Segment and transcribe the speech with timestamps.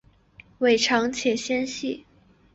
[0.57, 2.07] 尾长且纤细。